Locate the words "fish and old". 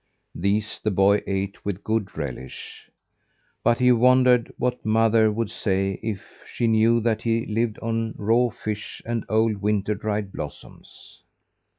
8.49-9.57